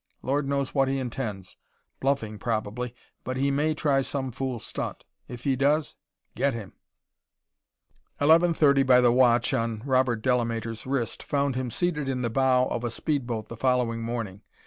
Lord 0.23 0.47
knows 0.49 0.73
what 0.73 0.87
he 0.87 0.97
intends 0.97 1.57
bluffing 1.99 2.39
probably 2.39 2.95
but 3.23 3.37
he 3.37 3.51
may 3.51 3.75
try 3.75 4.01
some 4.01 4.31
fool 4.31 4.57
stunt. 4.57 5.05
If 5.27 5.43
he 5.43 5.55
does 5.55 5.95
get 6.33 6.55
him!" 6.55 6.73
Eleven 8.19 8.55
thirty 8.55 8.81
by 8.81 8.99
the 8.99 9.11
watch 9.13 9.53
on 9.53 9.83
Robert 9.85 10.23
Delamater's 10.23 10.87
wrist 10.87 11.21
found 11.21 11.55
him 11.55 11.69
seated 11.69 12.09
in 12.09 12.23
the 12.23 12.31
bow 12.31 12.65
of 12.65 12.83
a 12.83 12.89
speed 12.89 13.27
boat 13.27 13.47
the 13.47 13.55
following 13.55 14.01
morning. 14.01 14.41